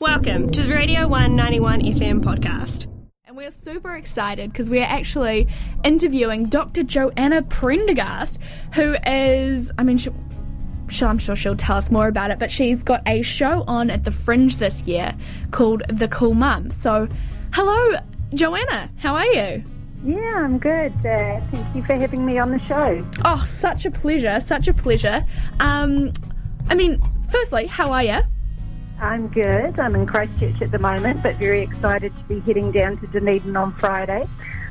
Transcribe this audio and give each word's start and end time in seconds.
Welcome 0.00 0.48
to 0.52 0.62
the 0.62 0.72
Radio 0.72 1.06
191 1.06 1.82
FM 1.82 2.22
podcast. 2.22 2.86
And 3.26 3.36
we're 3.36 3.50
super 3.50 3.96
excited 3.96 4.50
because 4.50 4.70
we're 4.70 4.82
actually 4.82 5.46
interviewing 5.84 6.46
Dr. 6.46 6.84
Joanna 6.84 7.42
Prendergast, 7.42 8.38
who 8.72 8.96
is, 9.06 9.70
I 9.76 9.82
mean, 9.82 9.98
she, 9.98 10.08
she, 10.88 11.04
I'm 11.04 11.18
sure 11.18 11.36
she'll 11.36 11.54
tell 11.54 11.76
us 11.76 11.90
more 11.90 12.08
about 12.08 12.30
it, 12.30 12.38
but 12.38 12.50
she's 12.50 12.82
got 12.82 13.02
a 13.06 13.20
show 13.20 13.62
on 13.66 13.90
at 13.90 14.04
the 14.04 14.10
Fringe 14.10 14.56
this 14.56 14.80
year 14.84 15.14
called 15.50 15.82
The 15.90 16.08
Cool 16.08 16.32
Mum. 16.32 16.70
So, 16.70 17.06
hello, 17.52 17.98
Joanna, 18.32 18.90
how 18.96 19.14
are 19.16 19.26
you? 19.26 19.62
Yeah, 20.02 20.34
I'm 20.34 20.58
good. 20.58 20.94
Uh, 21.04 21.42
thank 21.50 21.76
you 21.76 21.84
for 21.84 21.96
having 21.96 22.24
me 22.24 22.38
on 22.38 22.52
the 22.52 22.60
show. 22.60 23.06
Oh, 23.26 23.44
such 23.46 23.84
a 23.84 23.90
pleasure, 23.90 24.40
such 24.40 24.66
a 24.66 24.72
pleasure. 24.72 25.26
Um, 25.60 26.10
I 26.70 26.74
mean, 26.74 27.02
firstly, 27.30 27.66
how 27.66 27.92
are 27.92 28.02
you? 28.02 28.20
I'm 29.00 29.28
good. 29.28 29.80
I'm 29.80 29.94
in 29.94 30.04
Christchurch 30.04 30.60
at 30.60 30.72
the 30.72 30.78
moment, 30.78 31.22
but 31.22 31.36
very 31.36 31.62
excited 31.62 32.14
to 32.14 32.22
be 32.24 32.40
heading 32.40 32.70
down 32.70 32.98
to 32.98 33.06
Dunedin 33.06 33.56
on 33.56 33.72
Friday. 33.72 34.26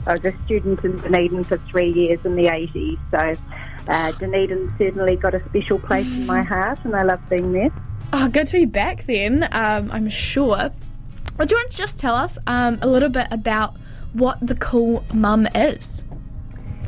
I 0.05 0.13
was 0.13 0.23
a 0.23 0.33
student 0.43 0.83
in 0.83 0.97
Dunedin 0.97 1.43
for 1.43 1.57
three 1.57 1.91
years 1.91 2.19
in 2.23 2.35
the 2.35 2.45
80s, 2.45 2.99
so 3.09 3.41
uh, 3.87 4.11
Dunedin 4.13 4.71
certainly 4.77 5.15
got 5.15 5.33
a 5.33 5.43
special 5.49 5.79
place 5.79 6.05
in 6.05 6.27
my 6.27 6.41
heart, 6.43 6.77
and 6.83 6.95
I 6.95 7.01
love 7.01 7.19
being 7.27 7.53
there. 7.53 7.71
Oh, 8.13 8.27
good 8.29 8.45
to 8.47 8.53
be 8.53 8.65
back 8.65 9.07
then, 9.07 9.47
um, 9.51 9.91
I'm 9.91 10.09
sure. 10.09 10.71
Well, 11.37 11.47
do 11.47 11.55
you 11.55 11.57
want 11.57 11.71
to 11.71 11.77
just 11.77 11.99
tell 11.99 12.15
us 12.15 12.37
um, 12.45 12.77
a 12.83 12.87
little 12.87 13.09
bit 13.09 13.27
about 13.31 13.77
what 14.13 14.37
the 14.45 14.55
Cool 14.55 15.03
Mum 15.11 15.47
is? 15.55 16.03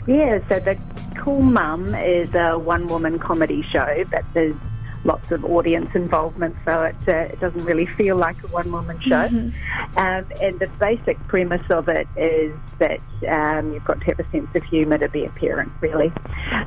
Yeah, 0.06 0.40
so 0.48 0.60
the 0.60 0.78
Cool 1.16 1.42
Mum 1.42 1.96
is 1.96 2.34
a 2.36 2.60
one 2.60 2.88
woman 2.88 3.18
comedy 3.18 3.64
show, 3.64 4.04
but 4.12 4.24
there's 4.34 4.56
lots 5.04 5.32
of 5.32 5.44
audience 5.46 5.90
involvement, 5.96 6.56
so 6.66 6.84
it, 6.84 6.96
uh, 7.08 7.12
it 7.12 7.40
doesn't 7.40 7.66
really 7.66 7.86
feel 7.86 8.16
like 8.16 8.42
a 8.44 8.48
one 8.48 8.72
woman 8.72 9.00
show. 9.02 9.28
Mm-hmm. 9.28 9.98
Um, 9.98 10.26
and 10.42 10.60
the 10.60 10.70
basic 10.80 11.18
premise 11.28 11.66
of 11.70 11.90
it 11.90 12.08
is 12.16 12.56
that 12.80 13.00
um, 13.28 13.74
you've 13.74 13.86
got 13.86 14.00
to 14.02 14.06
have 14.08 14.20
a 14.20 14.30
sense 14.32 14.48
of 14.56 14.64
humour 14.64 14.98
to 14.98 15.10
be 15.10 15.26
a 15.26 15.30
parent, 15.30 15.72
really. 15.82 16.12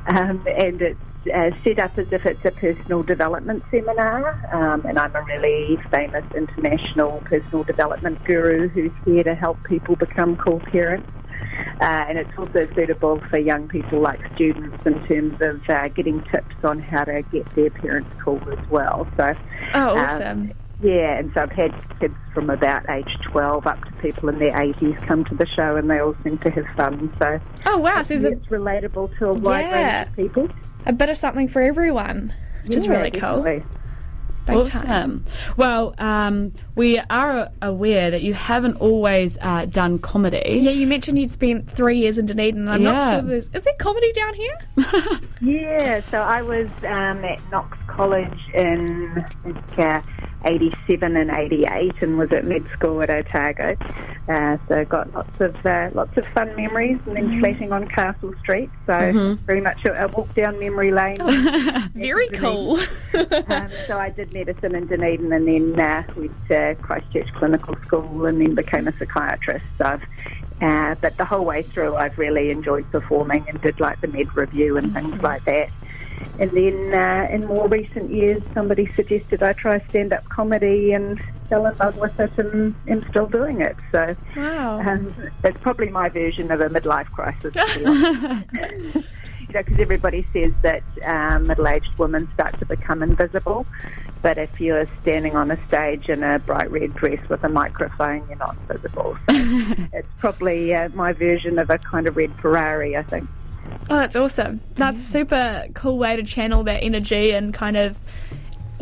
Um, 0.06 0.46
and 0.48 0.82
it's 0.82 1.00
uh, 1.32 1.50
set 1.62 1.78
up 1.78 1.96
as 1.98 2.06
if 2.12 2.26
it's 2.26 2.44
a 2.44 2.50
personal 2.50 3.02
development 3.02 3.62
seminar, 3.70 4.38
um, 4.52 4.84
and 4.84 4.98
I'm 4.98 5.14
a 5.14 5.22
really 5.22 5.78
famous 5.90 6.24
international 6.34 7.22
personal 7.24 7.64
development 7.64 8.22
guru 8.24 8.68
who's 8.68 8.92
here 9.04 9.24
to 9.24 9.34
help 9.34 9.62
people 9.64 9.96
become 9.96 10.36
cool 10.36 10.60
parents. 10.60 11.08
Uh, 11.80 12.04
and 12.08 12.18
it's 12.18 12.30
also 12.38 12.68
suitable 12.74 13.20
for 13.30 13.38
young 13.38 13.68
people 13.68 14.00
like 14.00 14.20
students 14.34 14.84
in 14.86 15.04
terms 15.06 15.40
of 15.40 15.68
uh, 15.68 15.88
getting 15.88 16.22
tips 16.24 16.54
on 16.62 16.78
how 16.78 17.04
to 17.04 17.22
get 17.32 17.46
their 17.50 17.70
parents 17.70 18.10
cool 18.22 18.40
as 18.52 18.70
well. 18.70 19.06
So, 19.16 19.34
oh, 19.74 19.90
um, 19.90 19.98
awesome. 19.98 20.40
Um, 20.40 20.52
yeah, 20.82 21.18
and 21.18 21.32
so 21.34 21.42
I've 21.42 21.52
had 21.52 21.72
kids 22.00 22.14
from 22.32 22.50
about 22.50 22.88
age 22.90 23.16
12 23.22 23.66
up 23.66 23.82
to 23.84 23.92
people 24.02 24.28
in 24.28 24.38
their 24.38 24.52
80s 24.52 25.00
come 25.06 25.24
to 25.26 25.34
the 25.34 25.46
show 25.46 25.76
and 25.76 25.88
they 25.88 25.98
all 25.98 26.14
seem 26.22 26.38
to 26.38 26.50
have 26.50 26.66
fun. 26.76 27.14
So, 27.18 27.40
oh, 27.66 27.78
wow. 27.78 28.02
So 28.02 28.14
it's, 28.14 28.24
it's 28.24 28.46
relatable 28.46 29.16
to 29.18 29.30
a 29.30 29.32
wide 29.32 29.60
yeah, 29.60 29.96
range 29.96 30.08
of 30.08 30.16
people. 30.16 30.48
A 30.86 30.92
bit 30.92 31.08
of 31.08 31.16
something 31.16 31.48
for 31.48 31.62
everyone, 31.62 32.34
which 32.64 32.72
yeah, 32.72 32.76
is 32.76 32.88
really 32.88 33.10
definitely. 33.10 33.62
Cool. 34.46 34.64
Big 34.64 34.74
awesome. 34.74 34.86
Time. 34.86 35.24
Well, 35.56 35.94
um, 35.98 36.52
we 36.74 36.98
are 36.98 37.50
aware 37.62 38.10
that 38.10 38.22
you 38.22 38.34
haven't 38.34 38.76
always 38.76 39.38
uh, 39.40 39.66
done 39.66 39.98
comedy. 39.98 40.58
Yeah, 40.60 40.70
you 40.70 40.86
mentioned 40.86 41.18
you'd 41.18 41.30
spent 41.30 41.70
three 41.70 41.98
years 41.98 42.18
in 42.18 42.26
Dunedin, 42.26 42.60
and 42.60 42.70
I'm 42.70 42.82
yeah. 42.82 42.92
not 42.92 43.10
sure 43.12 43.22
there's. 43.22 43.48
Is 43.52 43.62
there 43.62 43.74
comedy 43.78 44.12
down 44.12 44.34
here? 44.34 44.58
yeah, 45.40 46.02
so 46.10 46.18
I 46.18 46.42
was 46.42 46.68
um, 46.84 47.24
at 47.24 47.40
Knox 47.50 47.78
College 47.86 48.38
in, 48.54 49.12
I 49.18 49.28
think, 49.42 49.78
uh, 49.78 50.02
87 50.44 51.16
and 51.16 51.30
88 51.30 51.92
and 52.02 52.18
was 52.18 52.30
at 52.32 52.44
med 52.44 52.64
school 52.72 53.02
at 53.02 53.10
Otago. 53.10 53.76
Uh, 54.28 54.58
so 54.68 54.84
got 54.84 55.12
lots 55.12 55.40
of 55.40 55.66
uh, 55.66 55.90
lots 55.94 56.16
of 56.16 56.26
fun 56.28 56.54
memories 56.56 56.98
and 57.06 57.16
then 57.16 57.28
mm. 57.28 57.40
flatting 57.40 57.72
on 57.72 57.88
Castle 57.88 58.34
Street. 58.40 58.70
So 58.86 58.92
mm-hmm. 58.92 59.44
very 59.44 59.60
much 59.60 59.84
a, 59.84 60.04
a, 60.04 60.08
walk 60.08 60.32
down 60.34 60.58
memory 60.58 60.92
lane. 60.92 61.16
very 61.94 62.28
cool. 62.28 62.78
Um, 63.14 63.70
so 63.86 63.98
I 63.98 64.10
did 64.10 64.32
medicine 64.32 64.74
in 64.74 64.86
Dunedin 64.86 65.32
and 65.32 65.46
then 65.46 65.80
uh, 65.80 66.02
went 66.16 66.32
to 66.48 66.76
Christchurch 66.80 67.32
Clinical 67.34 67.76
School 67.86 68.26
and 68.26 68.40
then 68.40 68.54
became 68.54 68.88
a 68.88 68.92
psychiatrist. 68.98 69.64
So 69.78 69.98
uh, 70.60 70.94
but 71.00 71.16
the 71.18 71.24
whole 71.24 71.44
way 71.44 71.62
through, 71.62 71.96
I've 71.96 72.16
really 72.16 72.50
enjoyed 72.50 72.90
performing 72.90 73.44
and 73.48 73.60
did 73.60 73.80
like 73.80 74.00
the 74.00 74.08
med 74.08 74.34
revue 74.36 74.76
and 74.76 74.92
things 74.94 75.20
like 75.22 75.44
that. 75.44 75.70
And 76.38 76.50
then 76.52 76.94
uh, 76.94 77.28
in 77.30 77.46
more 77.46 77.68
recent 77.68 78.10
years, 78.10 78.42
somebody 78.54 78.90
suggested 78.96 79.42
I 79.42 79.52
try 79.52 79.82
stand 79.90 80.12
up 80.12 80.28
comedy 80.28 80.92
and 80.92 81.20
fell 81.48 81.66
in 81.66 81.74
love 81.78 81.96
with 81.96 82.18
it 82.18 82.32
and 82.36 82.74
am 82.88 83.04
still 83.10 83.26
doing 83.26 83.60
it. 83.60 83.76
So 83.92 84.16
wow. 84.36 84.80
um, 84.80 85.14
it's 85.44 85.58
probably 85.60 85.90
my 85.90 86.08
version 86.08 86.50
of 86.50 86.60
a 86.60 86.68
midlife 86.68 87.10
crisis. 87.10 87.54
you 89.54 89.60
know, 89.60 89.64
because 89.64 89.80
everybody 89.80 90.26
says 90.32 90.52
that 90.62 90.82
um, 91.04 91.46
middle-aged 91.46 91.98
women 91.98 92.28
start 92.34 92.58
to 92.58 92.66
become 92.66 93.02
invisible, 93.02 93.66
but 94.20 94.36
if 94.36 94.60
you're 94.60 94.88
standing 95.02 95.36
on 95.36 95.50
a 95.50 95.66
stage 95.68 96.08
in 96.08 96.24
a 96.24 96.40
bright 96.40 96.70
red 96.70 96.94
dress 96.94 97.26
with 97.28 97.44
a 97.44 97.48
microphone, 97.48 98.26
you're 98.28 98.38
not 98.38 98.56
visible. 98.66 99.16
So 99.30 99.34
it's 99.92 100.08
probably 100.18 100.74
uh, 100.74 100.88
my 100.90 101.12
version 101.12 101.58
of 101.58 101.70
a 101.70 101.78
kind 101.78 102.08
of 102.08 102.16
red 102.16 102.32
Ferrari, 102.34 102.96
I 102.96 103.02
think. 103.04 103.28
Oh, 103.88 103.96
that's 103.96 104.16
awesome. 104.16 104.60
That's 104.76 105.00
a 105.00 105.04
super 105.04 105.66
cool 105.74 105.98
way 105.98 106.16
to 106.16 106.22
channel 106.22 106.64
that 106.64 106.82
energy 106.82 107.30
and 107.30 107.54
kind 107.54 107.76
of 107.76 107.96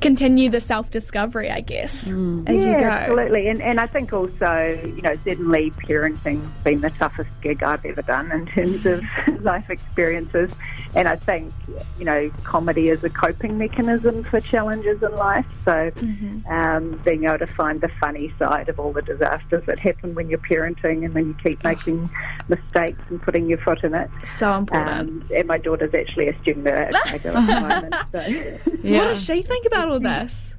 continue 0.03 0.51
the 0.51 0.61
self 0.61 0.91
discovery, 0.91 1.51
I 1.51 1.61
guess, 1.61 2.09
mm. 2.09 2.49
as 2.49 2.61
yeah, 2.61 2.73
you 2.73 2.81
go. 2.81 2.87
Absolutely. 2.87 3.49
And, 3.49 3.63
and 3.63 3.81
I 3.81 3.87
think 3.87 4.13
also, 4.13 4.81
you 4.85 5.03
know, 5.03 5.17
certainly 5.25 5.71
parenting's 5.71 6.47
been 6.65 6.81
the 6.81 6.91
toughest 6.91 7.31
gig 7.41 7.63
I've 7.63 7.85
ever 7.85 8.03
done 8.03 8.31
in 8.33 8.47
terms 8.47 8.85
of 8.85 9.03
life 9.43 9.71
experiences. 9.71 10.51
And 10.95 11.09
I 11.09 11.17
think, 11.17 11.55
you 11.99 12.05
know, 12.05 12.31
comedy 12.45 12.91
is 12.91 13.03
a 13.03 13.09
coping 13.09 13.57
mechanism 13.57 14.25
for 14.25 14.41
challenges 14.41 15.03
in 15.03 15.17
life. 15.17 15.47
So 15.65 15.91
mm-hmm. 15.91 16.47
um, 16.53 17.01
being 17.05 17.25
able 17.25 17.39
to 17.39 17.47
find 17.47 17.81
the 17.81 17.89
funny 18.01 18.33
side 18.39 18.69
of 18.69 18.79
all 18.79 18.93
the 18.93 19.01
disasters 19.01 19.65
that 19.67 19.79
happen 19.79 20.15
when 20.15 20.29
you're 20.29 20.39
parenting 20.39 21.05
and 21.05 21.15
when 21.15 21.29
you 21.29 21.37
keep 21.43 21.65
making 21.65 22.11
mistakes 22.49 23.01
and 23.09 23.23
putting 23.23 23.49
your 23.49 23.59
foot 23.59 23.83
in 23.85 23.95
it. 23.95 24.11
So 24.25 24.53
important. 24.53 25.11
Um, 25.11 25.25
and 25.35 25.49
my 25.49 25.57
daughter's 25.57 25.95
actually 25.95 26.29
a 26.29 26.39
student 26.43 26.67
at 26.67 26.95
Otago 27.07 27.35
at 27.35 27.47
the 27.47 27.61
moment. 27.61 27.95
So. 28.13 28.73
Yeah. 28.83 28.99
What 28.99 29.05
does 29.09 29.25
she 29.25 29.43
think 29.43 29.67
about 29.67 29.89
all 29.93 30.01
this? 30.01 30.55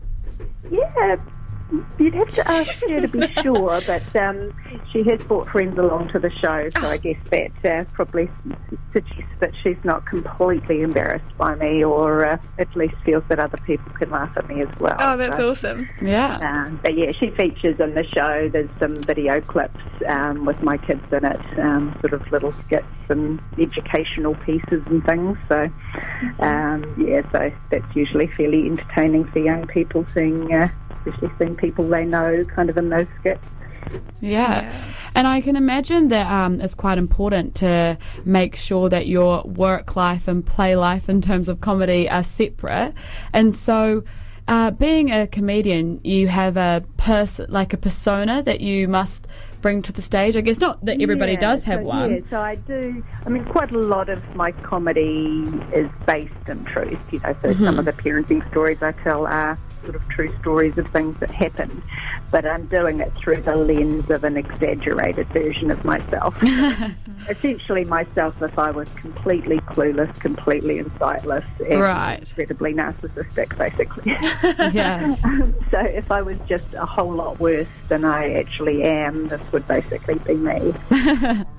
Yeah, 0.70 1.16
You'd 1.98 2.14
have 2.14 2.30
to 2.36 2.48
ask 2.48 2.80
her 2.88 3.02
to 3.02 3.08
be 3.08 3.34
sure, 3.42 3.82
but 3.86 4.16
um, 4.16 4.54
she 4.92 5.04
has 5.04 5.22
brought 5.22 5.48
friends 5.50 5.78
along 5.78 6.10
to 6.10 6.20
the 6.20 6.30
show, 6.30 6.70
so 6.70 6.88
I 6.88 6.98
guess 6.98 7.18
that 7.32 7.66
uh, 7.66 7.84
probably 7.94 8.30
suggests 8.92 9.24
that 9.40 9.52
she's 9.64 9.78
not 9.84 10.06
completely 10.06 10.82
embarrassed 10.82 11.38
by 11.38 11.56
me, 11.56 11.84
or 11.84 12.26
uh, 12.26 12.38
at 12.60 12.76
least 12.76 12.96
feels 13.04 13.24
that 13.30 13.40
other 13.40 13.58
people 13.66 13.92
can 13.94 14.12
laugh 14.12 14.32
at 14.38 14.48
me 14.48 14.62
as 14.62 14.70
well. 14.80 14.96
Oh, 15.00 15.18
that's 15.18 15.38
so, 15.38 15.50
awesome! 15.50 15.90
Yeah. 16.02 16.38
Um, 16.42 16.80
but 16.84 16.96
yeah, 16.96 17.12
she 17.12 17.30
features 17.32 17.80
in 17.80 17.96
the 17.96 18.04
show. 18.04 18.50
There's 18.50 18.70
some 18.80 18.96
video 18.96 19.42
clips 19.42 19.80
um, 20.08 20.46
with 20.46 20.62
my 20.62 20.78
kids 20.78 21.04
in 21.12 21.26
it, 21.26 21.60
um, 21.60 21.98
sort 22.02 22.14
of 22.14 22.32
little 22.32 22.52
skits 22.52 22.86
and 23.10 23.42
educational 23.58 24.36
pieces 24.36 24.84
and 24.88 25.04
things. 25.06 25.38
So 25.48 25.68
mm-hmm. 25.68 26.42
um, 26.42 27.08
yeah, 27.08 27.22
so 27.32 27.52
that's 27.72 27.96
usually 27.96 28.28
fairly 28.28 28.68
entertaining 28.68 29.26
for 29.26 29.40
young 29.40 29.66
people 29.68 30.06
seeing. 30.14 30.54
Uh, 30.54 30.70
especially 31.06 31.32
seeing 31.38 31.56
people 31.56 31.88
they 31.88 32.06
know 32.06 32.46
kind 32.46 32.70
of 32.70 32.78
in 32.78 32.90
those 32.90 33.08
skits. 33.20 33.46
Yeah. 34.22 34.62
yeah. 34.62 34.94
And 35.16 35.28
I 35.28 35.42
can 35.42 35.56
imagine 35.56 36.08
that 36.08 36.32
um, 36.32 36.60
it's 36.62 36.74
quite 36.74 36.98
important 36.98 37.56
to 37.56 37.98
make 38.26 38.56
sure 38.56 38.90
that 38.90 39.08
your 39.08 39.44
work 39.44 39.96
life 39.96 40.28
and 40.28 40.46
play 40.46 40.76
life 40.76 41.10
in 41.10 41.22
terms 41.22 41.50
of 41.50 41.62
comedy 41.62 42.10
are 42.10 42.24
separate. 42.24 42.94
And 43.32 43.54
so, 43.54 44.04
uh, 44.48 44.72
being 44.72 45.12
a 45.12 45.28
comedian, 45.28 46.02
you 46.04 46.28
have 46.28 46.58
a 46.58 46.84
person, 46.98 47.46
like 47.50 47.74
a 47.74 47.78
persona 47.78 48.44
that 48.44 48.60
you 48.62 48.88
must 48.88 49.28
bring 49.62 49.82
to 49.84 49.92
the 49.92 50.02
stage. 50.02 50.36
I 50.36 50.42
guess 50.42 50.60
not 50.60 50.84
that 50.86 51.02
everybody 51.02 51.34
yeah, 51.34 51.40
does 51.40 51.64
have 51.64 51.80
so, 51.80 51.86
one. 51.86 52.14
Yeah, 52.14 52.22
so 52.30 52.42
I 52.42 52.56
do. 52.56 53.04
I 53.26 53.30
mean, 53.30 53.46
quite 53.46 53.72
a 53.72 53.78
lot 53.78 54.10
of 54.10 54.22
my 54.36 54.52
comedy 54.52 55.46
is 55.74 55.90
based 56.06 56.34
in 56.48 56.66
truth. 56.66 57.00
You 57.12 57.20
know, 57.22 57.36
so 57.42 57.50
mm-hmm. 57.50 57.64
some 57.64 57.80
of 57.80 57.86
the 57.86 57.94
parenting 57.94 58.48
stories 58.52 58.82
I 58.82 58.92
tell 58.92 59.26
are 59.26 59.58
sort 59.84 59.96
of 59.96 60.08
true 60.10 60.34
stories 60.40 60.78
of 60.78 60.88
things 60.88 61.20
that 61.20 61.32
happened, 61.32 61.82
but 62.32 62.46
I'm 62.46 62.66
doing 62.66 63.00
it 63.00 63.14
through 63.16 63.42
the 63.42 63.56
lens 63.56 64.10
of 64.10 64.24
an 64.24 64.38
exaggerated 64.38 65.28
version 65.30 65.72
of 65.72 65.84
myself. 65.86 66.36
Essentially, 67.30 67.86
myself 67.86 68.42
if 68.42 68.58
I 68.58 68.72
was 68.72 68.88
completely 68.96 69.58
clueless, 69.60 70.14
completely 70.20 70.80
insightless, 70.80 71.46
and 71.70 71.80
right. 71.80 72.20
incredibly 72.20 72.74
narcissistic, 72.74 73.58
basically. 73.58 74.04
yeah. 74.74 75.16
so 75.72 75.80
if 75.80 76.12
I 76.12 76.22
was 76.22 76.38
just 76.48 76.74
a 76.74 76.86
whole 76.86 77.14
lot 77.14 77.40
worse 77.40 77.68
than 77.88 78.06
I 78.06 78.34
actually 78.34 78.84
am, 78.84 79.28
this 79.28 79.42
would 79.52 79.68
basically 79.68 80.16
be 80.16 80.36
me. 80.36 80.74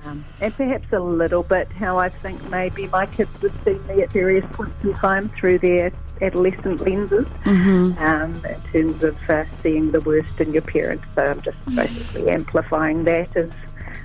um, 0.05 0.25
and 0.39 0.55
perhaps 0.55 0.87
a 0.91 0.99
little 0.99 1.43
bit 1.43 1.71
how 1.71 1.97
I 1.97 2.09
think 2.09 2.43
maybe 2.49 2.87
my 2.87 3.05
kids 3.05 3.29
would 3.41 3.53
see 3.63 3.79
me 3.87 4.03
at 4.03 4.11
various 4.11 4.45
points 4.51 4.75
in 4.83 4.93
time 4.93 5.29
through 5.29 5.59
their 5.59 5.91
adolescent 6.21 6.81
lenses 6.81 7.25
Mm-hmm. 7.45 8.03
um, 8.03 8.45
in 8.45 8.61
terms 8.71 9.03
of 9.03 9.29
uh, 9.29 9.43
seeing 9.61 9.91
the 9.91 10.01
worst 10.01 10.39
in 10.39 10.53
your 10.53 10.61
parents. 10.61 11.05
So 11.15 11.23
I'm 11.23 11.41
just 11.41 11.57
basically 11.75 12.29
amplifying 12.29 13.03
that 13.05 13.35
as 13.35 13.49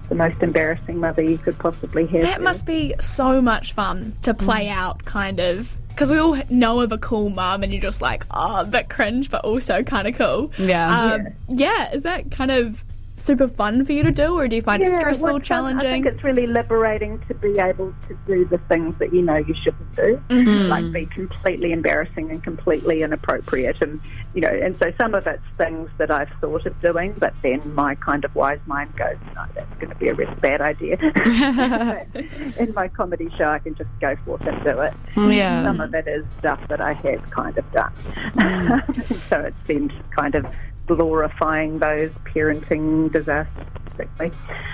the 0.09 0.15
most 0.15 0.43
embarrassing 0.43 0.99
mother 0.99 1.23
you 1.23 1.39
could 1.39 1.59
possibly 1.59 2.07
have. 2.09 2.23
That 2.23 2.43
must 2.43 2.67
be 2.67 2.95
so 3.01 3.41
much 3.41 3.73
fun 3.73 4.17
to 4.23 4.35
play 4.35 4.69
out, 4.69 5.05
kind 5.05 5.39
of. 5.39 5.77
Because 5.89 6.11
we 6.11 6.19
all 6.19 6.41
know 6.49 6.81
of 6.81 6.93
a 6.93 6.99
cool 6.99 7.31
mum, 7.31 7.63
and 7.63 7.73
you're 7.73 7.83
just 7.83 8.01
like, 8.01 8.25
oh, 8.31 8.61
a 8.61 8.65
bit 8.65 8.89
cringe, 8.89 9.31
but 9.31 9.45
also 9.45 9.83
kind 9.83 10.09
of 10.09 10.15
cool. 10.15 10.51
Yeah. 10.59 11.13
Um, 11.15 11.29
yeah. 11.49 11.93
Is 11.93 12.03
that 12.03 12.31
kind 12.31 12.51
of 12.51 12.83
super 13.25 13.49
fun 13.49 13.85
for 13.85 13.93
you 13.93 14.03
to 14.03 14.11
do, 14.11 14.37
or 14.39 14.49
do 14.49 14.57
you 14.57 14.63
find 14.63 14.83
it 14.83 14.89
stressful, 14.89 15.25
well, 15.27 15.41
fun. 15.41 15.77
I 15.77 15.81
think 15.81 16.07
it's 16.07 16.25
really 16.25 16.47
liberating 16.47 17.23
to 17.29 17.35
be 17.35 17.59
able 17.59 17.95
to 18.09 18.19
do 18.27 18.45
the 18.47 18.59
things 18.69 18.95
that 18.99 19.13
you 19.13 19.23
know 19.23 19.37
you 19.37 19.55
shouldn't 19.63 19.95
do, 19.97 20.23
Mm-hmm. 20.29 20.69
like 20.69 20.93
be 20.93 21.07
completely 21.07 21.73
embarrassing 21.73 22.31
and 22.31 22.43
completely 22.43 23.03
inappropriate, 23.03 23.81
and 23.83 24.01
you 24.35 24.41
know. 24.41 24.49
And 24.49 24.77
so 24.79 24.93
some 24.99 25.15
of 25.15 25.27
it's 25.27 25.43
things 25.59 25.91
that 25.99 26.11
I've 26.11 26.31
thought 26.41 26.67
of 26.67 26.81
doing, 26.81 27.15
but 27.19 27.35
then 27.43 27.75
my 27.75 27.95
kind 27.97 28.25
of 28.25 28.35
wise 28.35 28.61
mind 28.67 28.95
goes, 28.97 29.17
"No, 29.35 29.45
that's 29.55 29.75
going 29.79 29.91
to 29.91 29.97
be 29.97 30.09
a 30.09 30.15
really 30.15 30.35
bad 30.37 30.61
idea." 30.61 30.97
In 32.59 32.73
my 32.75 32.89
comedy 32.89 33.29
show, 33.37 33.45
I 33.47 33.59
can 33.59 33.75
just 33.75 33.91
go 34.01 34.17
forth 34.25 34.47
and 34.47 34.63
do 34.65 34.81
it. 34.81 34.95
Yeah. 35.17 35.65
Some 35.65 35.81
of 35.81 35.95
it 35.95 36.07
is 36.07 36.25
stuff 36.39 36.61
that 36.69 36.81
I 36.81 36.93
have 36.95 37.31
kind 37.31 37.57
of 37.59 37.73
done, 37.73 37.93
so 39.29 39.41
it's 39.41 39.67
been 39.67 39.93
kind 40.17 40.35
of 40.35 40.47
glorifying 40.87 41.79
those 41.79 42.11
parenting 42.25 43.13
disasters, 43.13 43.67
basically, 43.97 44.33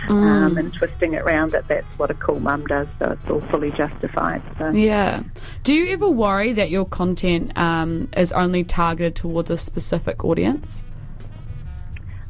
um, 0.08 0.56
and 0.56 0.72
twisting 0.74 1.14
it 1.14 1.22
around 1.22 1.52
that 1.52 1.68
that's 1.68 1.86
what 1.98 2.10
a 2.10 2.14
cool 2.14 2.40
mum 2.40 2.66
does. 2.66 2.88
So 2.98 3.12
it's 3.12 3.30
all 3.30 3.40
fully 3.50 3.70
justified. 3.72 4.42
So. 4.58 4.70
Yeah. 4.70 5.22
Do 5.62 5.74
you 5.74 5.92
ever 5.92 6.08
worry 6.08 6.52
that 6.52 6.70
your 6.70 6.86
content 6.86 7.56
um, 7.58 8.08
is 8.16 8.32
only 8.32 8.64
targeted 8.64 9.16
towards 9.16 9.50
a 9.50 9.56
specific 9.56 10.24
audience? 10.24 10.82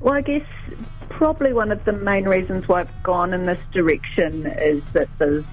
Well, 0.01 0.15
I 0.15 0.21
guess 0.21 0.47
probably 1.09 1.53
one 1.53 1.73
of 1.73 1.85
the 1.85 1.93
main 1.93 2.25
reasons 2.25 2.69
why 2.69 2.81
I've 2.81 3.03
gone 3.03 3.33
in 3.33 3.47
this 3.47 3.61
direction 3.73 4.47
is 4.47 4.83
that 4.93 5.09
there's 5.19 5.45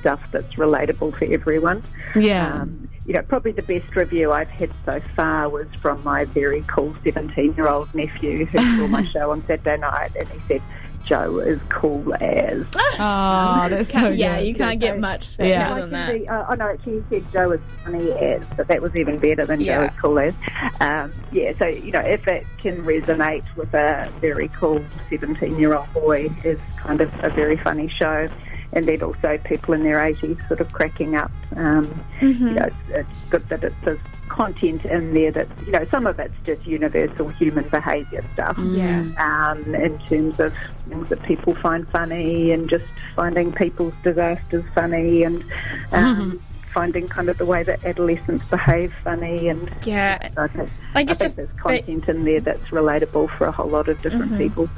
stuff 0.00 0.20
that's 0.32 0.54
relatable 0.54 1.16
for 1.16 1.24
everyone. 1.32 1.82
Yeah. 2.16 2.62
Um, 2.62 2.88
you 3.06 3.14
know, 3.14 3.22
probably 3.22 3.52
the 3.52 3.62
best 3.62 3.94
review 3.96 4.32
I've 4.32 4.48
had 4.48 4.70
so 4.84 5.00
far 5.16 5.48
was 5.48 5.66
from 5.80 6.02
my 6.04 6.24
very 6.24 6.62
cool 6.68 6.94
17 7.04 7.54
year 7.54 7.68
old 7.68 7.92
nephew 7.94 8.46
who 8.46 8.58
saw 8.78 8.86
my 8.86 9.04
show 9.12 9.30
on 9.32 9.44
Saturday 9.46 9.78
night 9.78 10.12
and 10.18 10.28
he 10.28 10.38
said, 10.46 10.62
Joe 11.04 11.40
is 11.40 11.58
cool 11.68 12.14
as. 12.20 12.64
oh, 12.76 13.66
that's 13.70 13.88
so 13.92 13.98
Can't- 13.98 14.16
yeah, 14.16 14.38
good. 14.38 14.46
you 14.46 14.54
can't 14.54 14.80
get 14.80 15.00
much 15.00 15.36
better 15.36 15.48
Yeah. 15.50 15.74
than 15.80 15.90
that. 15.90 16.10
can 16.12 16.18
be- 16.20 16.28
uh, 16.28 16.44
oh 16.48 16.54
no, 16.54 16.76
she 16.84 17.02
said 17.10 17.24
Joe 17.32 17.50
is 17.50 17.60
funny 17.84 18.12
as, 18.12 18.46
but 18.56 18.68
that 18.68 18.80
was 18.80 18.94
even 18.94 19.18
better 19.18 19.44
than 19.44 19.60
Yeah. 19.60 19.78
Joe 19.78 19.84
is 19.92 20.00
cool 20.00 20.18
as. 20.20 20.34
Um, 20.80 21.12
yeah, 21.32 21.52
so 21.58 21.66
you 21.66 21.90
know, 21.90 22.00
if 22.00 22.28
it 22.28 22.46
can 22.58 22.84
resonate 22.84 23.44
with 23.56 23.74
a 23.74 24.08
very 24.20 24.46
cool 24.48 24.80
seventeen-year-old 25.10 25.92
boy, 25.92 26.30
is 26.44 26.60
kind 26.76 27.00
of 27.00 27.12
a 27.24 27.30
very 27.30 27.56
funny 27.56 27.88
show. 27.88 28.28
And 28.74 28.86
then 28.88 29.02
also 29.02 29.38
people 29.44 29.74
in 29.74 29.82
their 29.82 29.98
80s 29.98 30.46
sort 30.48 30.60
of 30.60 30.72
cracking 30.72 31.14
up. 31.16 31.30
Um, 31.56 31.86
Mm-hmm. 32.20 32.46
You 32.48 32.54
know, 32.54 32.62
it's, 32.66 32.76
it's 32.90 33.24
good 33.30 33.48
that 33.48 33.64
it, 33.64 33.72
there's 33.84 33.98
content 34.28 34.84
in 34.84 35.12
there 35.12 35.32
that, 35.32 35.48
you 35.66 35.72
know, 35.72 35.84
some 35.86 36.06
of 36.06 36.18
it's 36.20 36.32
just 36.46 36.64
universal 36.64 37.28
human 37.30 37.68
behaviour 37.68 38.24
stuff 38.34 38.56
Yeah. 38.70 39.00
um, 39.18 39.74
in 39.74 39.98
terms 40.06 40.38
of 40.38 40.54
things 40.88 41.08
that 41.08 41.20
people 41.24 41.56
find 41.56 41.86
funny 41.88 42.52
and 42.52 42.70
just 42.70 42.84
finding 43.16 43.50
people's 43.52 43.92
disasters 44.04 44.64
funny 44.72 45.24
and 45.24 45.44
um, 45.90 46.40
finding 46.72 47.08
kind 47.08 47.28
of 47.28 47.38
the 47.38 47.44
way 47.44 47.64
that 47.64 47.84
adolescents 47.84 48.46
behave 48.48 48.94
funny 49.02 49.48
and 49.48 49.68
Yeah. 49.84 50.30
I 50.36 50.46
think, 50.46 50.70
I 50.94 51.02
guess 51.02 51.18
think 51.18 51.22
just 51.26 51.36
there's 51.36 51.50
content 51.60 52.08
in 52.08 52.24
there 52.24 52.40
that's 52.40 52.68
relatable 52.68 53.36
for 53.36 53.48
a 53.48 53.52
whole 53.52 53.68
lot 53.68 53.88
of 53.88 54.00
different 54.00 54.38
people. 54.38 54.70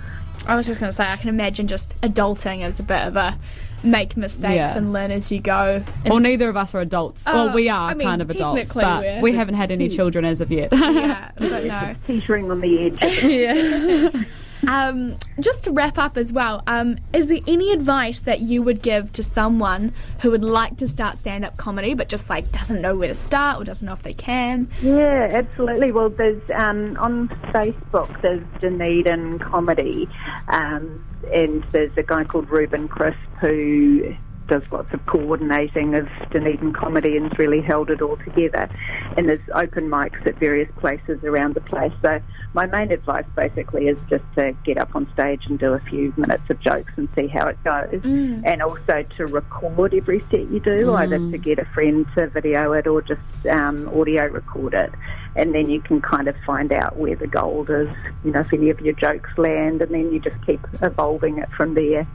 I 0.47 0.55
was 0.57 0.67
just 0.67 0.81
going 0.81 0.91
to 0.91 0.97
say, 0.97 1.05
I 1.05 1.17
can 1.17 1.29
imagine 1.29 1.69
just 1.69 1.99
adulting 2.03 2.63
as 2.63 2.79
a 2.79 2.83
bit 2.83 3.01
of 3.07 3.17
a 3.17 3.39
make 3.83 4.17
mistakes 4.17 4.55
Yeah. 4.55 4.77
and 4.77 4.93
learn 4.93 5.11
as 5.11 5.31
you 5.31 5.41
go. 5.41 5.83
And- 6.05 6.11
Well, 6.11 6.19
neither 6.21 6.49
of 6.49 6.57
us 6.57 6.75
are 6.75 6.81
adults. 6.81 7.25
well, 7.27 7.51
Uh, 7.51 7.55
we 7.55 7.69
are 7.69 7.91
I 7.91 7.95
mean, 7.95 8.07
kind 8.09 8.23
of 8.23 8.31
adults, 8.31 8.73
but 8.73 9.01
we're- 9.01 9.21
we 9.21 9.33
haven't 9.33 9.55
had 9.57 9.71
any 9.71 9.89
children 9.97 10.25
as 10.25 10.41
of 10.41 10.51
yet. 10.51 10.69
yeah, 10.73 11.31
but 11.39 11.65
no. 11.65 11.95
Teetering 12.07 12.51
on 12.51 12.61
the 12.61 12.93
edge. 13.01 13.23
yeah. 13.25 14.11
Um, 14.69 15.19
just 15.41 15.65
to 15.65 15.71
wrap 15.71 15.99
up 15.99 16.17
as 16.17 16.33
well, 16.33 16.63
um, 16.67 16.99
is 17.13 17.29
there 17.29 17.41
any 17.47 17.73
advice 17.73 18.21
that 18.21 18.41
you 18.41 18.63
would 18.63 18.83
give 18.83 19.13
to 19.13 19.23
someone 19.23 19.93
who 20.21 20.31
would 20.31 20.45
like 20.45 20.77
to 20.79 20.89
start 20.89 21.19
stand 21.19 21.45
up 21.45 21.57
comedy 21.57 21.95
but 21.95 22.09
just 22.09 22.31
like 22.31 22.51
doesn't 22.53 22.81
know 22.81 22.97
where 22.97 23.09
to 23.09 23.15
start 23.15 23.61
or 23.61 23.65
doesn't 23.65 23.87
know 23.87 23.93
if 23.93 24.03
they 24.03 24.13
can? 24.13 24.71
Yeah, 24.83 25.29
absolutely. 25.31 25.93
Well, 25.93 26.11
there's 26.11 26.43
um, 26.55 26.97
on 26.99 27.29
Facebook 27.53 28.21
there's 28.23 28.43
Dunedin 28.61 29.39
Comedy, 29.39 30.09
um, 30.49 31.05
and 31.33 31.65
there's 31.65 31.97
a 31.97 32.03
guy 32.03 32.25
called 32.25 32.51
Ruben 32.51 32.89
Crisp 32.89 33.19
who 33.41 34.15
does 34.47 34.63
lots 34.71 34.93
of 34.93 35.05
coordinating 35.07 35.95
of 35.95 36.09
Dunedin 36.31 36.73
Comedy 36.73 37.17
and's 37.17 37.39
really 37.39 37.61
held 37.61 37.91
it 37.91 38.03
all 38.03 38.17
together. 38.19 38.69
And 39.17 39.29
there's 39.29 39.41
open 39.55 39.89
mics 39.89 40.27
at 40.27 40.37
various 40.37 40.71
places 40.79 41.23
around 41.25 41.55
the 41.55 41.61
place. 41.61 41.93
So 42.03 42.21
my 42.53 42.67
main 42.67 42.93
advice 42.93 43.25
basically 43.35 43.89
is 43.89 43.99
just 44.09 44.25
to 44.37 44.57
get 44.65 44.79
up 44.79 44.95
on 44.95 45.11
stage 45.13 45.43
and 45.47 45.59
do 45.59 45.73
a 45.73 45.81
few 45.81 46.13
minutes 46.17 46.49
of 46.49 46.61
jokes 46.61 46.93
and 46.97 47.09
see 47.17 47.27
how 47.27 47.49
it 47.49 47.63
goes, 47.65 48.01
and 48.05 48.63
also 48.63 49.05
to 49.17 49.27
record 49.27 49.95
every 49.95 50.25
set 50.31 50.51
you 50.51 50.61
do, 50.61 50.95
either 50.95 51.19
to 51.19 51.39
get 51.39 51.59
a 51.59 51.65
friend 51.67 52.07
to 52.17 52.29
video 52.29 52.73
it 52.73 52.87
or 52.87 53.03
just 53.03 53.21
um, 53.51 53.89
audio 53.89 54.27
record 54.27 54.75
it, 54.75 54.93
and 55.37 55.55
then 55.55 55.69
you 55.69 55.81
can 55.81 56.01
kind 56.01 56.29
of 56.29 56.37
find 56.47 56.73
out 56.73 56.97
where 56.97 57.17
the 57.17 57.27
gold 57.27 57.71
is, 57.71 57.89
you 58.25 58.31
know, 58.31 58.41
if 58.41 58.53
any 58.53 58.71
of 58.71 58.81
your 58.81 58.95
jokes 58.95 59.31
land, 59.37 59.83
and 59.83 59.93
then 59.93 60.13
you 60.13 60.21
just 60.21 60.37
keep 60.47 60.61
evolving 60.83 61.39
it 61.39 61.51
from 61.57 61.75
there. 61.75 62.07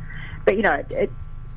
But 0.46 0.56
you 0.56 0.64
know, 0.64 0.84
it 0.90 1.12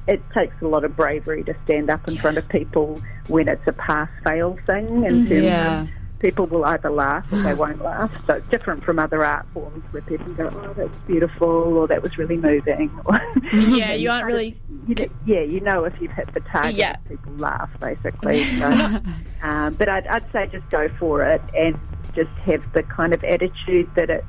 it 0.07 0.23
takes 0.33 0.55
a 0.63 0.67
lot 0.67 0.85
of 0.85 0.97
bravery 0.97 1.45
to 1.45 1.55
stand 1.65 1.89
up 1.91 2.07
in 2.09 2.17
front 2.19 2.37
of 2.39 2.49
people 2.49 3.01
when 3.29 3.49
it's 3.49 3.67
a 3.67 3.73
pass 3.73 4.09
fail 4.25 4.59
thing 4.67 5.05
in 5.05 5.27
terms 5.29 5.31
Yeah. 5.31 5.87
people 6.19 6.47
will 6.47 6.65
either 6.65 6.91
laugh 6.91 7.25
or 7.33 7.41
they 7.43 7.55
won't 7.55 7.81
laugh. 7.83 8.11
So 8.27 8.35
it's 8.35 8.49
different 8.49 8.83
from 8.85 8.99
other 8.99 9.25
art 9.25 9.47
forms 9.55 9.85
where 9.93 10.03
people 10.03 10.33
go, 10.35 10.49
oh, 10.53 10.73
that 10.75 10.91
was 10.91 11.01
beautiful 11.07 11.49
or 11.49 11.87
that 11.89 12.03
was 12.03 12.19
really 12.19 12.37
moving. 12.37 12.91
Yeah, 13.53 13.93
you 13.95 14.11
aren't 14.11 14.27
really. 14.27 14.59
you 14.89 14.95
know, 14.95 15.09
yeah, 15.27 15.41
you 15.43 15.61
know 15.61 15.85
if 15.85 15.95
you've 16.01 16.11
hit 16.13 16.33
the 16.35 16.41
target, 16.41 16.75
Yeah. 16.77 16.97
people 17.09 17.33
laugh 17.35 17.71
basically. 17.81 18.43
So, 18.59 19.01
um, 19.43 19.75
but 19.75 19.89
I'd, 19.89 20.07
I'd 20.07 20.25
say 20.33 20.47
just 20.51 20.69
go 20.71 20.89
for 20.99 21.23
it 21.25 21.43
and 21.57 21.79
just 22.15 22.31
have 22.45 22.63
the 22.73 22.83
kind 22.85 23.13
of 23.15 23.23
attitude 23.25 23.89
that 23.97 24.11
it's 24.11 24.27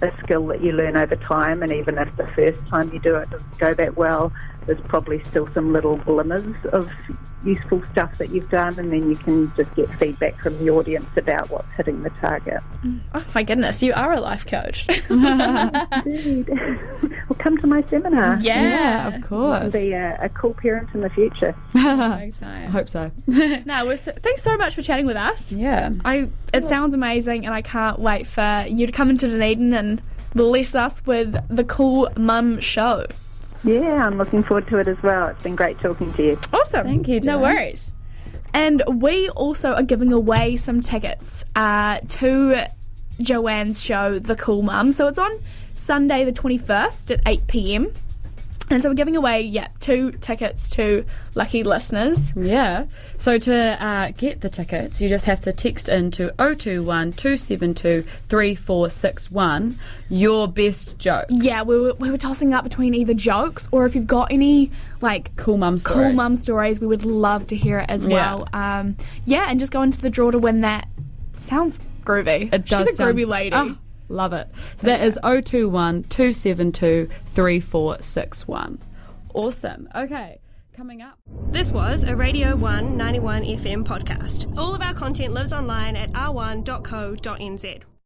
a 0.00 0.12
skill 0.22 0.46
that 0.48 0.62
you 0.62 0.72
learn 0.72 0.96
over 0.96 1.16
time, 1.16 1.62
and 1.62 1.72
even 1.72 1.98
if 1.98 2.14
the 2.16 2.26
first 2.34 2.58
time 2.70 2.90
you 2.92 3.00
do 3.00 3.16
it 3.16 3.30
doesn't 3.30 3.58
go 3.58 3.74
that 3.74 3.96
well, 3.96 4.32
there's 4.66 4.80
probably 4.82 5.22
still 5.24 5.48
some 5.54 5.72
little 5.72 5.96
glimmers 5.96 6.54
of 6.72 6.90
useful 7.44 7.82
stuff 7.92 8.18
that 8.18 8.30
you've 8.30 8.50
done, 8.50 8.78
and 8.78 8.92
then 8.92 9.08
you 9.08 9.16
can 9.16 9.52
just 9.56 9.74
get 9.74 9.88
feedback 9.98 10.38
from 10.40 10.58
the 10.58 10.70
audience 10.70 11.08
about 11.16 11.50
what's 11.50 11.68
hitting 11.76 12.02
the 12.02 12.10
target. 12.10 12.60
Oh 13.14 13.24
my 13.34 13.42
goodness, 13.42 13.82
you 13.82 13.92
are 13.94 14.12
a 14.12 14.20
life 14.20 14.46
coach. 14.46 14.86
Indeed. 15.10 16.48
well, 16.48 17.38
come 17.38 17.56
to 17.58 17.66
my 17.66 17.82
seminar. 17.88 18.38
yeah, 18.40 19.08
of 19.08 19.22
course. 19.22 19.72
Be 19.72 19.92
a, 19.92 20.18
a 20.20 20.28
cool 20.30 20.54
parent 20.54 20.90
in 20.94 21.00
the 21.00 21.10
future. 21.10 21.54
I 21.74 22.68
hope 22.70 22.88
so. 22.88 23.10
No, 23.68 23.86
we're 23.86 23.96
so, 23.96 24.12
thanks 24.22 24.42
so 24.42 24.56
much 24.56 24.74
for 24.74 24.82
chatting 24.82 25.06
with 25.06 25.16
us. 25.16 25.52
yeah. 25.52 25.90
I 26.04 26.28
it 26.52 26.66
sounds 26.66 26.94
amazing, 26.94 27.44
and 27.44 27.54
I 27.54 27.62
can't 27.62 27.98
wait 27.98 28.26
for 28.26 28.64
you 28.68 28.86
to 28.86 28.92
come 28.92 29.10
into 29.10 29.28
Dunedin 29.28 29.74
and 29.74 30.02
bless 30.34 30.74
us 30.74 31.04
with 31.06 31.36
the 31.48 31.64
Cool 31.64 32.10
Mum 32.16 32.60
Show. 32.60 33.06
Yeah, 33.64 34.06
I'm 34.06 34.18
looking 34.18 34.42
forward 34.42 34.68
to 34.68 34.78
it 34.78 34.88
as 34.88 35.02
well. 35.02 35.28
It's 35.28 35.42
been 35.42 35.56
great 35.56 35.78
talking 35.80 36.12
to 36.14 36.22
you. 36.24 36.40
Awesome. 36.52 36.86
Thank 36.86 37.08
you, 37.08 37.20
No 37.20 37.38
worries. 37.38 37.92
And 38.54 38.82
we 38.86 39.28
also 39.30 39.72
are 39.72 39.82
giving 39.82 40.12
away 40.12 40.56
some 40.56 40.80
tickets 40.80 41.44
uh, 41.54 42.00
to 42.08 42.66
Joanne's 43.20 43.80
show, 43.80 44.18
The 44.18 44.36
Cool 44.36 44.62
Mum. 44.62 44.92
So 44.92 45.06
it's 45.06 45.18
on 45.18 45.40
Sunday, 45.74 46.24
the 46.24 46.32
21st 46.32 47.10
at 47.10 47.20
8 47.26 47.46
pm. 47.46 47.92
And 48.70 48.82
so 48.82 48.90
we're 48.90 48.94
giving 48.94 49.16
away, 49.16 49.40
yeah, 49.42 49.68
two 49.80 50.12
tickets 50.12 50.68
to 50.70 51.04
lucky 51.34 51.62
listeners. 51.62 52.32
Yeah. 52.36 52.84
So 53.16 53.38
to 53.38 53.82
uh, 53.82 54.10
get 54.16 54.42
the 54.42 54.48
tickets, 54.50 55.00
you 55.00 55.08
just 55.08 55.24
have 55.24 55.40
to 55.40 55.52
text 55.52 55.88
in 55.88 56.10
to 56.12 56.30
021 56.38 57.12
272 57.14 58.04
3461 58.28 59.78
your 60.10 60.48
best 60.48 60.98
joke. 60.98 61.26
Yeah, 61.30 61.62
we 61.62 61.78
were, 61.78 61.94
we 61.94 62.10
were 62.10 62.16
tossing 62.18 62.54
up 62.54 62.64
between 62.64 62.94
either 62.94 63.14
jokes 63.14 63.68
or 63.72 63.84
if 63.86 63.94
you've 63.94 64.06
got 64.06 64.32
any 64.32 64.70
like 65.00 65.34
Cool 65.36 65.58
mum 65.58 65.78
stories. 65.78 66.04
cool 66.06 66.12
mum 66.12 66.36
stories, 66.36 66.80
we 66.80 66.86
would 66.86 67.04
love 67.04 67.46
to 67.48 67.56
hear 67.56 67.78
it 67.80 67.86
as 67.88 68.06
Yeah. 68.06 68.34
well. 68.34 68.48
Um, 68.52 68.96
yeah, 69.24 69.46
and 69.48 69.58
just 69.60 69.72
go 69.72 69.82
into 69.82 69.98
the 70.00 70.10
draw 70.10 70.30
to 70.30 70.38
win 70.38 70.62
that. 70.62 70.88
Sounds 71.38 71.78
groovy. 72.04 72.52
It 72.52 72.66
does 72.66 72.86
She's 72.88 72.98
a 72.98 73.02
groovy 73.02 73.18
sounds- 73.20 73.28
lady. 73.30 73.56
Oh, 73.56 73.76
love 74.08 74.32
it. 74.32 74.48
So 74.78 74.86
that 74.86 75.02
is 75.02 75.18
021 75.22 76.04
272 76.04 77.08
3461. 77.34 78.78
Awesome. 79.34 79.88
Okay. 79.94 80.40
coming 80.74 81.02
up. 81.02 81.18
This 81.50 81.72
was 81.72 82.04
a 82.04 82.14
Radio 82.14 82.54
191 82.54 83.42
FM 83.42 83.84
podcast. 83.84 84.56
All 84.56 84.74
of 84.74 84.80
our 84.80 84.94
content 84.94 85.34
lives 85.34 85.52
online 85.52 85.96
at 85.96 86.10
r1.co.nz. 86.12 87.82